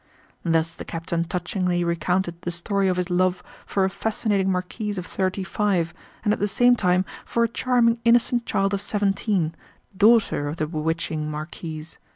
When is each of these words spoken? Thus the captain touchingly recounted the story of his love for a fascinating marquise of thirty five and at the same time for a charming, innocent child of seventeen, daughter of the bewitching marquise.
Thus 0.43 0.73
the 0.73 0.83
captain 0.83 1.25
touchingly 1.25 1.83
recounted 1.83 2.41
the 2.41 2.49
story 2.49 2.87
of 2.87 2.97
his 2.97 3.11
love 3.11 3.43
for 3.67 3.85
a 3.85 3.89
fascinating 3.91 4.51
marquise 4.51 4.97
of 4.97 5.05
thirty 5.05 5.43
five 5.43 5.93
and 6.23 6.33
at 6.33 6.39
the 6.39 6.47
same 6.47 6.75
time 6.75 7.05
for 7.23 7.43
a 7.43 7.47
charming, 7.47 7.99
innocent 8.03 8.47
child 8.47 8.73
of 8.73 8.81
seventeen, 8.81 9.53
daughter 9.95 10.47
of 10.47 10.57
the 10.57 10.65
bewitching 10.65 11.29
marquise. 11.29 11.99